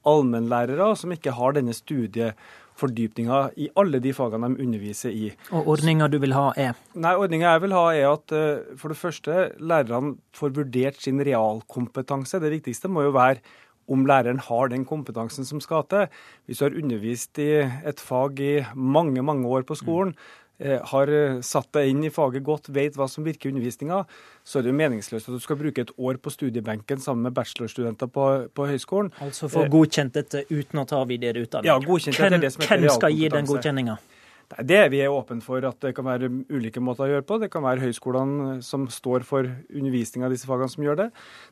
allmennlærere 0.10 0.92
som 1.00 1.14
ikke 1.16 1.34
har 1.36 1.56
denne 1.58 1.74
studiefordypninga 1.76 3.42
i 3.62 3.70
alle 3.80 4.02
de 4.04 4.14
fagene 4.16 4.52
de 4.54 4.66
underviser 4.68 5.16
i. 5.16 5.34
Og 5.52 5.74
ordninga 5.76 6.10
du 6.12 6.20
vil 6.24 6.36
ha 6.38 6.52
er? 6.60 6.80
Nei, 6.94 7.16
Ordninga 7.18 7.56
jeg 7.56 7.66
vil 7.66 7.76
ha 7.78 7.86
er 7.94 8.10
at 8.14 8.36
eh, 8.36 8.78
for 8.80 8.94
det 8.94 9.02
første, 9.02 9.50
lærerne 9.60 10.16
får 10.38 10.56
vurdert 10.58 11.02
sin 11.02 11.22
realkompetanse. 11.26 12.42
Det 12.44 12.54
viktigste 12.60 12.92
må 12.92 13.08
jo 13.08 13.16
være 13.16 13.44
om 13.86 14.02
læreren 14.10 14.40
har 14.42 14.72
den 14.72 14.82
kompetansen 14.86 15.46
som 15.46 15.60
skal 15.62 15.84
til. 15.92 16.08
Hvis 16.46 16.58
du 16.58 16.66
har 16.66 16.78
undervist 16.80 17.38
i 17.38 17.52
et 17.62 18.02
fag 18.02 18.42
i 18.42 18.56
mange, 18.74 19.22
mange 19.22 19.46
år 19.46 19.68
på 19.68 19.78
skolen, 19.78 20.16
Eh, 20.18 20.45
har 20.92 21.12
eh, 21.12 21.42
satt 21.44 21.72
deg 21.76 21.92
inn 21.92 22.04
i 22.08 22.12
faget 22.14 22.44
godt, 22.46 22.70
vet 22.76 22.96
hva 22.96 23.10
som 23.12 23.26
virker 23.28 23.50
i 23.50 23.54
undervisninga, 23.54 24.04
så 24.46 24.60
er 24.60 24.66
det 24.66 24.72
jo 24.72 24.78
meningsløst 24.80 25.28
at 25.28 25.36
du 25.36 25.44
skal 25.44 25.60
bruke 25.60 25.84
et 25.84 25.94
år 25.98 26.20
på 26.22 26.32
studiebenken 26.32 27.02
sammen 27.04 27.28
med 27.28 27.36
bachelorstudenter 27.36 28.08
på, 28.08 28.28
på 28.56 28.68
høyskolen. 28.72 29.12
Altså 29.26 29.52
få 29.52 29.66
godkjent 29.72 30.16
dette 30.16 30.46
uten 30.50 30.84
å 30.84 30.88
ta 30.90 31.02
videre 31.10 31.44
utdanning. 31.44 31.72
Ja, 31.74 31.80
godkjent 31.84 32.20
hvem, 32.22 32.40
det 32.40 32.54
som 32.56 32.64
hvem 32.68 32.88
skal 32.94 33.18
gi 33.18 33.32
den 33.34 33.50
godkjenninga? 33.50 33.98
Det 34.46 34.76
er 34.78 34.92
vi 34.94 35.00
er 35.02 35.10
åpne 35.10 35.42
for 35.42 35.64
at 35.66 35.80
det 35.82 35.96
kan 35.98 36.06
være 36.06 36.30
ulike 36.54 36.82
måter 36.84 37.08
å 37.08 37.16
gjøre 37.16 37.26
på. 37.26 37.40
Det 37.42 37.50
kan 37.54 37.64
være 37.66 37.82
høyskolene 37.82 38.60
som 38.64 38.86
står 38.94 39.26
for 39.26 39.48
undervisning 39.74 40.26
av 40.26 40.34
disse 40.34 40.46
fagene 40.46 40.70
som 40.70 40.86
gjør 40.86 41.00
det. 41.00 41.08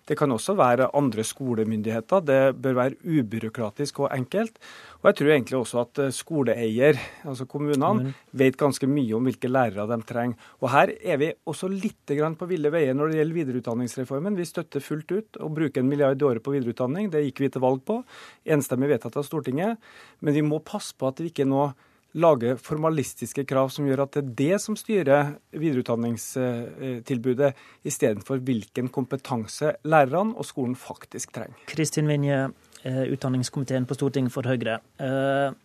Det 0.08 0.18
kan 0.20 0.32
også 0.32 0.54
være 0.60 0.92
andre 0.94 1.26
skolemyndigheter. 1.26 2.22
Det 2.22 2.42
bør 2.62 2.78
være 2.78 3.00
ubyråkratisk 3.02 4.04
og 4.06 4.12
enkelt. 4.14 4.62
Og 5.04 5.10
jeg 5.10 5.18
tror 5.20 5.34
egentlig 5.34 5.58
også 5.60 5.80
at 5.82 6.00
eh, 6.00 6.14
skoleeier, 6.16 7.00
altså 7.28 7.44
kommunene, 7.50 8.14
vet 8.40 8.56
ganske 8.60 8.88
mye 8.88 9.18
om 9.18 9.28
hvilke 9.28 9.52
lærere 9.52 9.84
de 9.92 9.98
trenger. 10.08 10.52
Og 10.64 10.70
her 10.72 10.94
er 10.96 11.20
vi 11.20 11.30
også 11.50 11.68
litt 11.68 12.14
på 12.40 12.48
ville 12.48 12.72
veier 12.72 12.96
når 12.96 13.12
det 13.12 13.20
gjelder 13.20 13.40
videreutdanningsreformen. 13.42 14.38
Vi 14.40 14.48
støtter 14.48 14.84
fullt 14.84 15.12
ut 15.12 15.42
å 15.44 15.52
bruke 15.52 15.84
en 15.84 15.90
milliard 15.92 16.22
i 16.22 16.28
året 16.28 16.44
på 16.44 16.56
videreutdanning. 16.56 17.12
Det 17.12 17.26
gikk 17.28 17.44
vi 17.44 17.52
til 17.52 17.64
valg 17.64 17.84
på. 17.84 18.00
Enstemmig 18.48 18.94
vedtatt 18.94 19.20
av 19.20 19.28
Stortinget. 19.28 19.76
Men 20.24 20.40
vi 20.40 20.46
må 20.46 20.64
passe 20.64 20.96
på 20.96 21.12
at 21.12 21.20
vi 21.20 21.34
ikke 21.34 21.50
nå 21.50 21.74
lage 22.14 22.54
formalistiske 22.62 23.42
krav 23.50 23.72
som 23.74 23.88
gjør 23.90 24.04
at 24.06 24.14
det 24.16 24.22
er 24.22 24.34
det 24.38 24.62
som 24.62 24.76
styrer 24.78 25.34
videreutdanningstilbudet, 25.52 27.54
istedenfor 27.90 28.38
hvilken 28.46 28.90
kompetanse 28.94 29.74
lærerne 29.84 30.38
og 30.38 30.46
skolen 30.48 30.76
faktisk 30.78 31.34
trenger. 31.34 31.58
Kristin 31.70 32.08
Vinje, 32.12 32.54
utdanningskomiteen 32.90 33.86
på 33.88 33.96
Stortinget 33.98 34.34
for 34.34 34.48
Høyre. 34.48 34.80
Eh, 35.00 35.56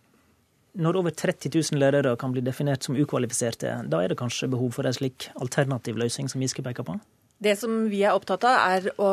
når 0.79 0.99
over 1.01 1.11
30 1.11 1.49
000 1.55 1.81
lærere 1.81 2.15
kan 2.19 2.31
bli 2.31 2.43
definert 2.45 2.85
som 2.85 2.95
ukvalifiserte, 2.95 3.73
da 3.89 4.03
er 4.03 4.11
det 4.11 4.19
kanskje 4.19 4.51
behov 4.51 4.71
for 4.77 4.87
en 4.87 4.95
slik 4.95 5.29
alternativ 5.41 5.97
løsning 5.97 6.29
som 6.29 6.41
Giske 6.41 6.63
peker 6.63 6.85
på? 6.87 6.99
Det 7.39 7.55
som 7.55 7.85
vi 7.87 8.01
er 8.03 8.11
opptatt 8.11 8.43
av, 8.43 8.57
er 8.75 8.89
å 8.99 9.11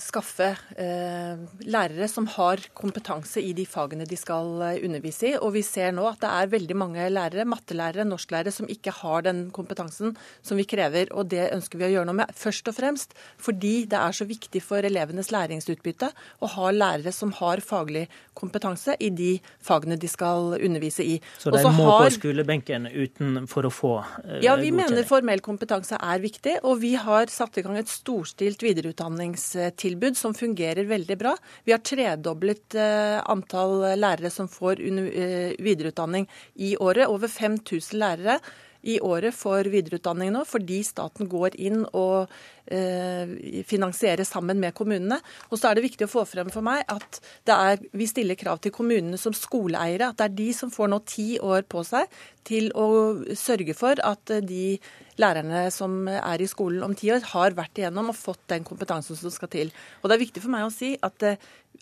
skaffe 0.00 0.48
eh, 0.80 1.42
lærere 1.70 2.08
som 2.10 2.26
har 2.34 2.62
kompetanse 2.76 3.42
i 3.44 3.52
de 3.54 3.66
fagene 3.68 4.06
de 4.08 4.16
skal 4.18 4.62
eh, 4.64 4.80
undervise 4.86 5.28
i. 5.28 5.32
Og 5.38 5.52
vi 5.54 5.62
ser 5.66 5.92
nå 5.94 6.06
at 6.08 6.18
det 6.24 6.30
er 6.30 6.50
veldig 6.54 6.76
mange 6.80 7.06
lærere, 7.12 7.46
mattelærere, 7.48 8.06
norsklærere, 8.08 8.50
som 8.54 8.66
ikke 8.70 8.94
har 9.02 9.26
den 9.26 9.44
kompetansen 9.54 10.16
som 10.42 10.58
vi 10.58 10.66
krever. 10.68 11.12
Og 11.14 11.28
det 11.30 11.50
ønsker 11.54 11.78
vi 11.78 11.86
å 11.86 11.92
gjøre 11.92 12.08
noe 12.10 12.20
med, 12.22 12.34
først 12.34 12.72
og 12.72 12.78
fremst 12.78 13.14
fordi 13.40 13.84
det 13.90 14.00
er 14.00 14.16
så 14.16 14.26
viktig 14.28 14.62
for 14.64 14.86
elevenes 14.86 15.30
læringsutbytte 15.30 16.10
å 16.42 16.50
ha 16.56 16.72
lærere 16.74 17.12
som 17.14 17.30
har 17.38 17.62
faglig 17.64 18.06
kompetanse 18.34 18.96
i 18.98 19.12
de 19.14 19.30
fagene 19.62 19.98
de 20.00 20.10
skal 20.10 20.56
undervise 20.58 21.04
i. 21.04 21.20
Så 21.38 21.52
de 21.54 21.62
må 21.76 21.86
har... 21.86 22.08
på 22.08 22.16
skolebenken 22.18 22.88
uten 22.90 23.46
for 23.50 23.68
å 23.68 23.72
få 23.74 23.94
eh, 24.24 24.40
Ja, 24.46 24.56
vi 24.58 24.72
mener 24.74 25.06
formell 25.08 25.44
kompetanse 25.44 26.00
er 26.00 26.22
viktig, 26.22 26.58
og 26.64 26.80
vi 26.82 26.96
har 26.98 27.30
satt 27.30 27.59
i 27.60 27.66
gang 27.66 27.78
et 27.80 27.90
storstilt 27.92 28.64
videreutdanningstilbud 28.64 30.18
som 30.18 30.34
fungerer 30.36 30.88
veldig 30.88 31.18
bra. 31.20 31.34
Vi 31.64 31.74
har 31.74 31.84
tredoblet 31.84 32.76
eh, 32.78 33.18
antall 33.30 33.84
lærere 34.00 34.32
som 34.32 34.48
får 34.50 34.82
eh, 34.82 35.54
videreutdanning 35.60 36.26
i 36.56 36.74
året. 36.80 37.08
Over 37.08 37.30
5000 37.30 38.00
lærere 38.00 38.40
i 38.82 38.96
året 39.04 39.36
for 39.36 39.66
videreutdanning 39.68 40.32
nå, 40.34 40.44
fordi 40.48 40.80
staten 40.86 41.28
går 41.30 41.56
inn 41.60 41.82
og 41.96 42.30
eh, 42.70 43.34
finansierer 43.68 44.24
sammen 44.28 44.60
med 44.62 44.74
kommunene. 44.76 45.20
Og 45.50 45.60
så 45.60 45.70
er 45.70 45.76
det 45.76 45.84
viktig 45.88 46.08
å 46.08 46.12
få 46.12 46.24
frem 46.28 46.52
for 46.52 46.64
meg 46.64 46.84
at 46.88 47.20
er, 47.50 47.82
vi 47.92 48.08
stiller 48.08 48.38
krav 48.40 48.62
til 48.64 48.74
kommunene 48.74 49.20
som 49.20 49.36
skoleeiere. 49.36 50.10
At 50.10 50.20
det 50.20 50.30
er 50.30 50.38
de 50.40 50.48
som 50.56 50.72
får 50.72 50.92
nå 50.92 51.02
ti 51.08 51.28
år 51.42 51.68
på 51.68 51.84
seg 51.86 52.08
til 52.48 52.70
å 52.72 52.88
sørge 53.36 53.76
for 53.76 54.00
at 54.00 54.36
de 54.46 54.78
lærerne 55.20 55.66
som 55.74 56.06
er 56.08 56.40
i 56.40 56.48
skolen 56.48 56.84
om 56.86 56.94
ti 56.96 57.10
år, 57.12 57.24
har 57.34 57.56
vært 57.58 57.80
igjennom 57.80 58.12
og 58.12 58.16
fått 58.18 58.46
den 58.52 58.64
kompetansen 58.64 59.18
som 59.18 59.32
skal 59.34 59.50
til. 59.52 59.72
Og 60.00 60.08
det 60.08 60.16
er 60.16 60.24
viktig 60.24 60.44
for 60.44 60.54
meg 60.54 60.64
å 60.66 60.72
si 60.74 60.94
at 60.96 61.18
det 61.20 61.36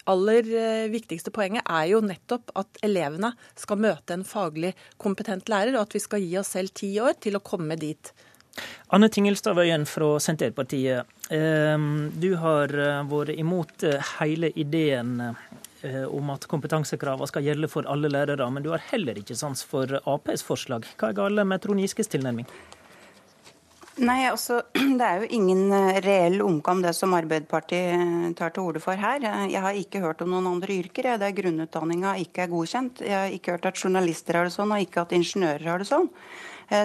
aller 0.09 0.49
eh, 0.57 0.87
viktigste 0.93 1.33
poenget 1.35 1.67
er 1.69 1.91
jo 1.93 2.00
nettopp 2.05 2.53
at 2.59 2.81
elevene 2.87 3.33
skal 3.59 3.81
møte 3.83 4.17
en 4.17 4.27
faglig 4.27 4.75
kompetent 5.00 5.50
lærer, 5.53 5.77
og 5.77 5.87
at 5.87 5.97
vi 5.97 6.03
skal 6.03 6.25
gi 6.25 6.38
oss 6.41 6.55
selv 6.57 6.75
ti 6.77 6.95
år 7.03 7.19
til 7.23 7.38
å 7.38 7.45
komme 7.45 7.79
dit. 7.81 8.12
Anne 8.95 9.07
Tingelstad 9.12 9.55
Wøien 9.55 9.85
fra 9.87 10.17
Senterpartiet. 10.23 11.07
Ehm, 11.31 12.09
du 12.19 12.33
har 12.41 12.73
eh, 12.75 13.03
vært 13.11 13.37
imot 13.37 13.87
eh, 13.87 14.15
hele 14.19 14.53
ideen 14.57 15.21
om 16.11 16.33
at 16.35 16.43
kompetansekravene 16.50 17.29
skal 17.31 17.45
gjelde 17.47 17.69
for 17.71 17.87
alle 17.87 18.09
lærere, 18.11 18.49
men 18.50 18.65
du 18.65 18.73
har 18.73 18.83
heller 18.88 19.21
ikke 19.21 19.37
sans 19.38 19.61
for 19.62 20.00
Aps 20.11 20.43
forslag. 20.43 20.88
Hva 20.99 21.12
er 21.12 21.21
galt 21.21 21.47
med 21.47 21.62
Trond 21.62 21.79
Giskes 21.79 22.11
tilnærming? 22.11 22.49
Nei, 23.99 24.23
altså, 24.31 24.61
Det 24.99 25.05
er 25.05 25.23
jo 25.23 25.31
ingen 25.38 25.73
eh, 25.75 26.00
reell 26.05 26.43
omkamp 26.45 26.85
det 26.87 26.95
som 26.97 27.14
Arbeiderpartiet 27.19 27.95
eh, 27.97 28.28
tar 28.38 28.55
til 28.55 28.69
orde 28.69 28.83
for 28.83 28.99
her. 28.99 29.25
Eh, 29.25 29.49
jeg 29.55 29.64
har 29.64 29.78
ikke 29.78 30.02
hørt 30.05 30.23
om 30.25 30.31
noen 30.35 30.50
andre 30.52 30.76
yrker 30.78 31.11
der 31.19 31.35
grunnutdanninga 31.35 32.14
ikke 32.23 32.45
er 32.45 32.52
godkjent. 32.52 33.02
Jeg 33.02 33.17
har 33.17 33.35
ikke 33.35 33.57
hørt 33.57 33.67
at 33.73 33.83
journalister 33.83 34.38
har 34.38 34.47
det 34.47 34.55
sånn, 34.55 34.75
og 34.75 34.85
ikke 34.85 35.02
at 35.02 35.17
ingeniører 35.19 35.67
har 35.73 35.83
det 35.83 35.90
sånn. 35.90 36.09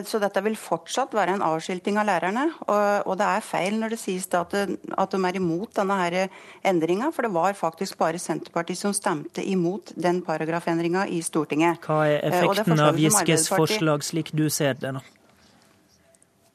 Så 0.07 0.15
dette 0.15 0.39
vil 0.45 0.53
fortsatt 0.55 1.11
være 1.11 1.33
en 1.35 1.41
avskilting 1.43 1.97
av 1.99 2.05
lærerne. 2.07 2.45
Og, 2.71 3.09
det 3.19 3.25
er 3.27 3.43
feil 3.43 3.75
når 3.81 3.91
det 3.91 3.97
sies 3.99 4.29
at, 4.31 4.53
at 4.55 5.11
de 5.11 5.19
er 5.27 5.39
imot 5.41 5.73
denne 5.75 6.21
endringa, 6.63 7.09
for 7.11 7.27
det 7.27 7.33
var 7.35 7.57
faktisk 7.59 7.97
bare 7.99 8.21
Senterpartiet 8.21 8.79
som 8.79 8.93
stemte 8.95 9.43
imot 9.43 9.91
den 9.99 10.21
paragrafendringa 10.23 11.03
i 11.11 11.19
Stortinget. 11.19 11.83
Hva 11.83 12.05
er 12.13 12.23
effekten 12.29 12.79
av 12.79 13.01
Giskes 13.01 13.49
forslag 13.51 14.07
slik 14.07 14.31
du 14.31 14.47
ser 14.47 14.79
det 14.79 14.93
nå? 14.95 15.03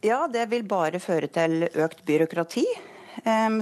Ja, 0.01 0.29
det 0.31 0.45
vil 0.53 0.63
bare 0.63 1.01
føre 1.03 1.27
til 1.27 1.65
økt 1.75 2.05
byråkrati. 2.07 2.63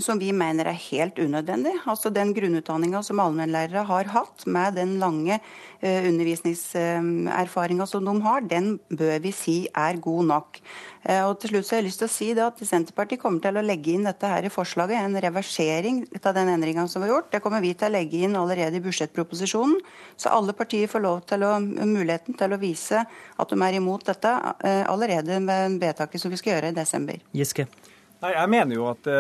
Som 0.05 0.19
vi 0.21 0.33
mener 0.37 0.69
er 0.69 0.77
helt 0.91 1.19
unødvendig. 1.19 1.73
Altså 1.89 2.11
Den 2.13 2.35
grunnutdanninga 2.37 3.03
som 3.03 3.21
allmennlærere 3.23 3.85
har 3.89 4.11
hatt, 4.13 4.45
med 4.47 4.77
den 4.77 4.99
lange 5.01 5.39
uh, 5.39 6.09
undervisningserfaringa 6.09 7.87
som 7.89 8.05
de 8.05 8.15
har, 8.27 8.45
den 8.45 8.77
bør 8.91 9.23
vi 9.25 9.33
si 9.33 9.57
er 9.73 9.97
god 10.03 10.29
nok. 10.29 10.61
Uh, 11.09 11.31
og 11.31 11.39
til 11.41 11.55
slutt 11.55 11.69
så 11.69 11.77
har 11.77 11.83
jeg 11.83 11.89
lyst 11.89 12.03
til 12.03 12.11
å 12.11 12.13
si 12.13 12.31
at 12.47 12.63
Senterpartiet 12.69 13.23
kommer 13.23 13.41
til 13.41 13.57
å 13.57 13.65
legge 13.65 13.95
inn 13.95 14.07
dette 14.07 14.29
her 14.29 14.45
i 14.45 14.53
forslaget, 14.53 14.99
en 15.01 15.21
reversering 15.25 16.05
av 16.21 16.37
den 16.37 16.53
endringa 16.53 16.87
som 16.91 17.05
var 17.05 17.15
gjort. 17.15 17.33
Det 17.33 17.43
kommer 17.45 17.65
vi 17.65 17.73
til 17.73 17.89
å 17.89 17.97
legge 17.97 18.23
inn 18.29 18.37
allerede 18.37 18.77
i 18.77 18.85
budsjettproposisjonen. 18.85 19.81
Så 20.21 20.33
alle 20.37 20.57
partier 20.57 20.91
får 20.91 21.07
lov 21.07 21.25
til 21.31 21.47
å, 21.47 21.57
muligheten 21.63 22.37
til 22.37 22.53
å 22.53 22.61
vise 22.61 23.07
at 23.07 23.53
de 23.53 23.63
er 23.65 23.81
imot 23.81 24.05
dette 24.13 24.37
uh, 24.37 24.85
allerede 24.85 25.41
med 25.41 25.81
vedtaket 25.83 26.23
som 26.23 26.33
vi 26.33 26.41
skal 26.41 26.57
gjøre 26.57 26.75
i 26.75 26.81
desember. 26.85 27.23
Giske. 27.37 27.71
Nei, 28.17 28.31
Jeg 28.33 28.49
mener 28.49 28.79
jo 28.79 28.87
at 28.89 29.03
det 29.05 29.17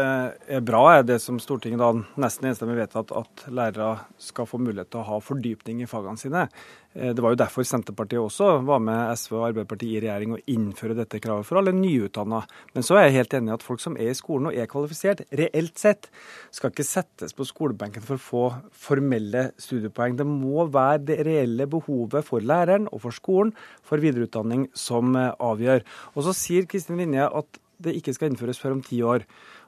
er 0.56 0.62
bra 0.64 0.78
er 0.94 1.02
det 1.04 1.18
som 1.20 1.36
Stortinget 1.42 1.82
da 1.82 1.90
nesten 2.22 2.48
enstemmig 2.48 2.78
vedtatt, 2.78 3.10
at 3.12 3.42
lærere 3.52 4.06
skal 4.16 4.48
få 4.48 4.56
mulighet 4.56 4.88
til 4.88 5.02
å 5.02 5.08
ha 5.10 5.18
fordypning 5.20 5.82
i 5.84 5.88
fagene 5.90 6.16
sine. 6.16 6.46
Eh, 6.96 7.12
det 7.12 7.20
var 7.20 7.34
jo 7.34 7.40
derfor 7.42 7.66
Senterpartiet 7.68 8.22
også 8.22 8.62
var 8.64 8.80
med 8.80 9.12
SV 9.12 9.34
og 9.36 9.44
Arbeiderpartiet 9.50 9.98
i 9.98 10.00
regjering 10.06 10.32
og 10.36 10.48
innføre 10.48 10.96
dette 10.96 11.20
kravet 11.20 11.44
for 11.44 11.60
alle 11.60 11.74
nyutdanna. 11.76 12.40
Men 12.72 12.86
så 12.88 12.96
er 12.96 13.10
jeg 13.10 13.18
helt 13.18 13.36
enig 13.36 13.52
i 13.52 13.56
at 13.58 13.66
folk 13.66 13.84
som 13.84 13.98
er 14.00 14.14
i 14.14 14.16
skolen 14.16 14.48
og 14.48 14.56
er 14.56 14.70
kvalifisert, 14.72 15.26
reelt 15.42 15.76
sett, 15.82 16.08
skal 16.56 16.72
ikke 16.72 16.88
settes 16.88 17.36
på 17.36 17.44
skolebenken 17.48 18.06
for 18.06 18.16
å 18.16 18.24
få 18.30 18.46
formelle 18.86 19.50
studiepoeng. 19.60 20.16
Det 20.16 20.28
må 20.30 20.64
være 20.72 21.04
det 21.12 21.20
reelle 21.28 21.68
behovet 21.68 22.24
for 22.24 22.40
læreren 22.40 22.88
og 22.88 23.04
for 23.04 23.20
skolen 23.20 23.52
for 23.84 24.00
videreutdanning 24.00 24.70
som 24.72 25.12
eh, 25.20 25.34
avgjør. 25.36 25.84
Og 26.16 26.28
så 26.30 26.36
sier 26.40 26.64
Kristin 26.70 26.96
Vinje 27.04 27.28
at 27.28 27.60
det 27.82 27.96
ikke 27.98 28.14
skal 28.16 28.30
innføres 28.30 28.60
før 28.60 28.76
om 28.76 28.82
ti 28.84 29.02
år. 29.04 29.26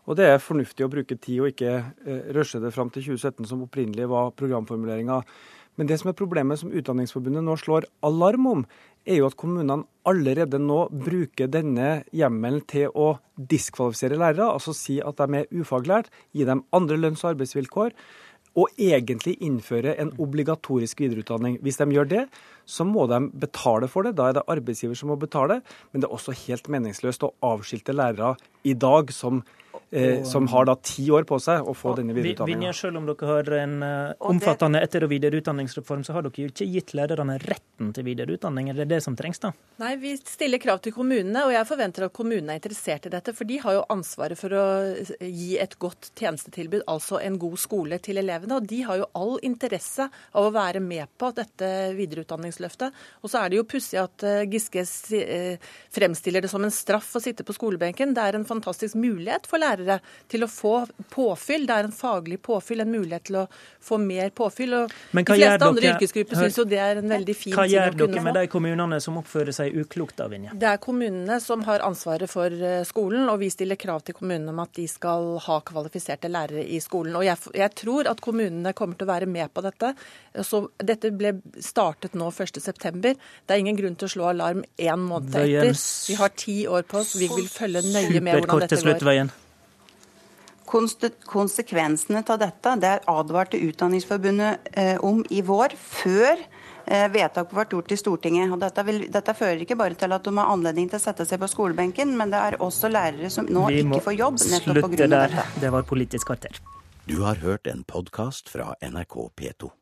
Og 0.08 0.16
det 0.18 0.28
er 0.28 0.42
fornuftig 0.42 0.86
å 0.86 0.90
bruke 0.92 1.18
tid 1.20 1.42
og 1.42 1.52
ikke 1.52 1.72
eh, 1.76 2.28
rushe 2.36 2.60
det 2.62 2.72
fram 2.74 2.90
til 2.94 3.04
2017, 3.10 3.48
som 3.50 3.64
opprinnelig 3.66 4.08
var 4.10 4.34
programformuleringa. 4.38 5.22
Men 5.78 5.86
det 5.86 6.00
som 6.00 6.10
er 6.10 6.18
problemet 6.18 6.58
som 6.58 6.72
Utdanningsforbundet 6.74 7.44
nå 7.46 7.54
slår 7.60 7.86
alarm 8.06 8.48
om, 8.50 8.64
er 9.08 9.20
jo 9.20 9.28
at 9.28 9.36
kommunene 9.38 9.84
allerede 10.08 10.58
nå 10.60 10.80
bruker 10.90 11.50
denne 11.52 12.02
hjemmelen 12.16 12.64
til 12.68 12.90
å 12.98 13.12
diskvalifisere 13.38 14.18
lærere, 14.18 14.48
altså 14.50 14.74
si 14.76 14.98
at 15.00 15.20
de 15.20 15.42
er 15.42 15.52
ufaglært, 15.54 16.10
gi 16.34 16.48
dem 16.48 16.64
andre 16.74 16.98
lønns- 16.98 17.22
og 17.24 17.36
arbeidsvilkår 17.36 17.94
og 18.58 18.80
egentlig 18.80 19.36
innføre 19.44 19.94
en 20.02 20.10
obligatorisk 20.18 21.02
videreutdanning. 21.04 21.58
Hvis 21.62 21.78
de 21.78 21.86
gjør 21.94 22.10
det, 22.10 22.24
så 22.66 22.84
må 22.84 23.06
de 23.10 23.20
betale 23.30 23.88
for 23.90 24.06
det. 24.06 24.16
Da 24.18 24.28
er 24.28 24.38
det 24.38 24.46
arbeidsgiver 24.50 24.98
som 24.98 25.12
må 25.12 25.18
betale. 25.20 25.60
Men 25.92 26.02
det 26.02 26.08
er 26.08 26.16
også 26.16 26.34
helt 26.46 26.70
meningsløst 26.72 27.26
å 27.26 27.32
avskilte 27.46 27.94
lærere 27.96 28.34
i 28.66 28.74
dag 28.74 29.14
som 29.14 29.44
eh, 29.90 30.22
som 30.22 30.48
har 30.48 30.68
da 30.68 30.74
ti 30.82 31.06
år 31.10 31.24
på 31.28 31.38
seg 31.42 31.66
å 31.66 31.74
få 31.76 31.94
denne 31.98 32.14
videreutdanninga. 32.16 32.72
Selv 32.76 33.00
om 33.00 33.08
dere 33.08 33.28
har 33.28 33.50
en 33.58 33.76
uh, 33.82 34.28
omfattende 34.30 34.82
etter- 34.84 35.06
og 35.06 35.12
videreutdanningsreform, 35.12 36.04
så 36.06 36.16
har 36.16 36.26
dere 36.26 36.44
jo 36.44 36.52
ikke 36.52 36.68
gitt 36.68 36.94
lærerne 36.98 37.38
retten 37.42 37.92
til 37.96 38.06
videreutdanning. 38.06 38.70
Er 38.72 38.82
det 38.82 38.88
det 38.92 39.00
som 39.04 39.16
trengs, 39.18 39.40
da? 39.42 39.52
Nei, 39.82 39.94
vi 40.00 40.14
stiller 40.18 40.60
krav 40.62 40.82
til 40.84 40.94
kommunene, 40.96 41.44
og 41.46 41.54
jeg 41.54 41.68
forventer 41.68 42.08
at 42.08 42.14
kommunene 42.16 42.54
er 42.54 42.60
interessert 42.60 43.08
i 43.08 43.12
dette. 43.14 43.34
For 43.36 43.48
de 43.48 43.60
har 43.62 43.78
jo 43.78 43.86
ansvaret 43.94 44.40
for 44.40 44.56
å 44.58 44.66
gi 45.22 45.50
et 45.62 45.78
godt 45.80 46.10
tjenestetilbud, 46.18 46.84
altså 46.90 47.22
en 47.22 47.38
god 47.40 47.58
skole 47.60 48.00
til 48.02 48.20
elevene. 48.20 48.58
Og 48.58 48.68
de 48.68 48.82
har 48.88 49.00
jo 49.00 49.08
all 49.18 49.36
interesse 49.46 50.08
av 50.08 50.48
å 50.48 50.54
være 50.54 50.82
med 50.84 51.08
på 51.18 51.32
dette 51.36 51.70
videreutdanningsløftet. 51.98 52.96
Og 53.22 53.32
så 53.32 53.42
er 53.42 53.52
det 53.52 53.60
jo 53.60 53.68
pussig 53.68 54.00
at 54.02 54.26
uh, 54.26 54.44
Giske 54.50 54.84
uh, 54.84 55.72
fremstiller 55.94 56.44
det 56.44 56.50
som 56.52 56.64
en 56.64 56.74
straff 56.74 57.14
å 57.16 57.22
sitte 57.22 57.46
på 57.46 57.56
skolebenken. 57.56 58.14
Det 58.16 58.24
er 58.24 58.38
en 58.38 58.48
fantastisk 58.48 58.98
mulighet 58.98 59.46
for 59.48 59.62
lærere 59.62 59.77
lærere 59.78 60.00
til 60.28 60.44
å 60.44 60.48
få 60.50 60.74
påfyll. 61.12 61.66
Det 61.66 61.74
er 61.74 61.88
en 61.88 61.94
faglig 61.94 62.40
påfyll, 62.42 62.80
en 62.80 62.90
mulighet 62.90 63.24
til 63.28 63.40
å 63.42 63.44
få 63.80 63.98
mer 63.98 64.30
påfyll. 64.30 64.74
og 64.74 64.92
De 65.12 65.24
fleste 65.24 65.68
andre 65.68 65.92
yrkesgrupper 65.92 66.36
syns 66.42 66.58
jo 66.58 66.64
det 66.68 66.80
er 66.82 67.02
en 67.02 67.08
veldig 67.08 67.36
fin 67.36 67.52
ting 67.52 67.54
å 67.54 67.62
kunne 67.62 67.68
få. 67.68 67.78
Hva 67.78 67.86
gjør 67.86 67.98
dere 68.14 68.24
med 68.26 68.38
de 68.38 68.46
kommunene 68.52 69.00
som 69.00 69.18
oppfører 69.20 69.54
seg 69.56 69.78
uklokt, 69.78 70.16
da, 70.18 70.28
Vinje? 70.28 70.54
Det 70.58 70.70
er 70.72 70.80
kommunene 70.82 71.40
som 71.44 71.64
har 71.68 71.84
ansvaret 71.86 72.30
for 72.30 72.52
eh, 72.52 72.82
skolen, 72.88 73.28
og 73.28 73.40
vi 73.42 73.50
stiller 73.52 73.80
krav 73.80 74.04
til 74.06 74.18
kommunene 74.18 74.54
om 74.54 74.62
at 74.64 74.74
de 74.78 74.86
skal 74.90 75.36
ha 75.46 75.60
kvalifiserte 75.66 76.30
lærere 76.32 76.64
i 76.64 76.80
skolen. 76.84 77.16
Og 77.18 77.26
jeg, 77.26 77.54
jeg 77.56 77.74
tror 77.78 78.10
at 78.10 78.22
kommunene 78.24 78.74
kommer 78.76 78.98
til 78.98 79.08
å 79.08 79.12
være 79.12 79.30
med 79.30 79.52
på 79.54 79.64
dette. 79.64 79.94
Så 80.44 80.64
dette 80.78 81.12
ble 81.14 81.36
startet 81.64 82.16
nå 82.18 82.30
1.9. 82.30 83.00
Det 83.02 83.54
er 83.54 83.60
ingen 83.60 83.78
grunn 83.78 83.98
til 83.98 84.08
å 84.08 84.12
slå 84.12 84.30
alarm 84.32 84.64
én 84.78 85.04
måned 85.08 85.34
etter. 85.34 85.74
Vi 86.08 86.16
har 86.18 86.32
ti 86.36 86.60
år 86.68 86.86
på 86.88 87.02
oss. 87.02 87.16
Vi 87.18 87.28
vil 87.32 87.50
følge 87.50 87.84
nøye 87.88 88.20
med 88.20 88.40
hvordan 88.40 88.66
dette 88.66 88.82
går. 88.84 89.36
Konsekvensene 90.68 92.22
av 92.28 92.40
dette 92.42 92.74
det 92.82 92.94
advarte 93.08 93.60
Utdanningsforbundet 93.68 94.68
eh, 94.72 94.96
om 95.04 95.22
i 95.30 95.40
vår, 95.42 95.74
før 95.78 96.34
eh, 96.36 97.06
vedtak 97.12 97.50
ble 97.52 97.64
gjort 97.72 97.94
i 97.94 97.98
Stortinget. 98.00 98.52
Og 98.52 98.60
dette, 98.62 98.84
vil, 98.84 99.06
dette, 99.12 99.36
fører 99.38 99.64
ikke 99.64 99.78
bare 99.80 99.96
til 99.98 100.12
at 100.12 100.28
de 100.28 100.34
har 100.36 100.52
anledning 100.52 100.90
til 100.90 101.00
å 101.00 101.04
sette 101.06 101.26
seg 101.28 101.40
på 101.40 101.48
skolebenken, 101.50 102.12
men 102.20 102.34
det 102.34 102.42
er 102.50 102.60
også 102.64 102.92
lærere 102.92 103.32
som 103.32 103.48
nå 103.48 103.68
ikke 103.80 104.02
får 104.10 104.18
jobb 104.18 104.40
nettopp 104.44 104.92
pga. 104.92 105.10
dette. 105.16 105.48
Det 105.64 105.72
var 105.72 105.88
Politisk 105.88 106.28
kvarter. 106.28 106.60
Du 107.08 107.22
har 107.24 107.40
hørt 107.40 107.66
en 107.66 107.86
podkast 107.88 108.50
fra 108.52 108.74
NRK 108.84 109.30
P2. 109.40 109.78